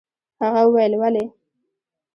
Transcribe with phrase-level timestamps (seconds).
[0.41, 1.25] هغه وويل: ولې؟